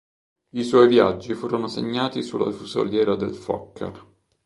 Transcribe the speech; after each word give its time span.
I 0.53 0.63
suoi 0.63 0.87
viaggi 0.87 1.35
furono 1.35 1.67
segnati 1.67 2.23
sulla 2.23 2.49
fusoliera 2.51 3.15
del 3.15 3.35
Fokker. 3.35 4.05